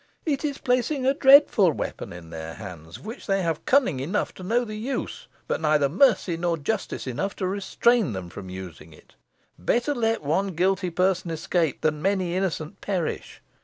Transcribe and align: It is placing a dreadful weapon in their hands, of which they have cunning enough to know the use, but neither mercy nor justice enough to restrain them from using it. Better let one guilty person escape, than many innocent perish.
It 0.25 0.43
is 0.43 0.57
placing 0.57 1.05
a 1.05 1.13
dreadful 1.13 1.71
weapon 1.73 2.11
in 2.11 2.31
their 2.31 2.55
hands, 2.55 2.97
of 2.97 3.05
which 3.05 3.27
they 3.27 3.43
have 3.43 3.65
cunning 3.67 3.99
enough 3.99 4.33
to 4.33 4.41
know 4.43 4.65
the 4.65 4.73
use, 4.73 5.27
but 5.47 5.61
neither 5.61 5.87
mercy 5.89 6.37
nor 6.37 6.57
justice 6.57 7.05
enough 7.05 7.35
to 7.35 7.45
restrain 7.47 8.13
them 8.13 8.27
from 8.27 8.49
using 8.49 8.93
it. 8.93 9.13
Better 9.59 9.93
let 9.93 10.23
one 10.23 10.55
guilty 10.55 10.89
person 10.89 11.29
escape, 11.29 11.81
than 11.81 12.01
many 12.01 12.35
innocent 12.35 12.81
perish. 12.81 13.43